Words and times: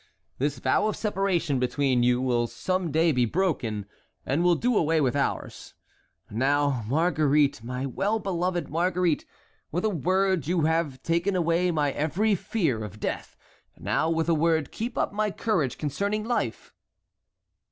This 0.39 0.57
vow 0.57 0.87
of 0.87 0.95
separation 0.95 1.59
between 1.59 2.01
you 2.01 2.19
will 2.19 2.47
some 2.47 2.91
day 2.91 3.11
be 3.11 3.25
broken, 3.25 3.85
and 4.25 4.43
will 4.43 4.55
do 4.55 4.75
away 4.75 4.99
with 4.99 5.15
ours. 5.15 5.75
Now, 6.31 6.83
Marguerite, 6.87 7.63
my 7.63 7.85
well 7.85 8.17
beloved 8.17 8.67
Marguerite, 8.67 9.27
with 9.71 9.85
a 9.85 9.91
word 9.91 10.47
you 10.47 10.61
have 10.61 11.03
taken 11.03 11.35
away 11.35 11.69
my 11.69 11.91
every 11.91 12.33
fear 12.33 12.83
of 12.83 12.99
death; 12.99 13.37
now 13.77 14.09
with 14.09 14.27
a 14.27 14.33
word 14.33 14.71
keep 14.71 14.97
up 14.97 15.13
my 15.13 15.29
courage 15.29 15.77
concerning 15.77 16.23
life." 16.23 16.73